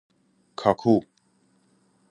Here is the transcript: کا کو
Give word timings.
کا 0.59 0.73
کو 0.81 0.93